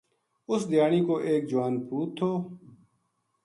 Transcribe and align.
اس 0.51 0.61
دھیانی 0.71 1.01
کو 1.07 1.15
ایک 1.27 1.41
جوان 1.51 1.73
پوت 1.87 2.09
تھو 2.17 2.31